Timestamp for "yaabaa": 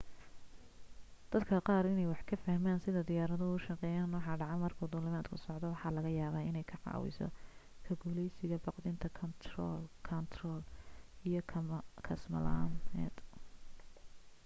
6.19-6.47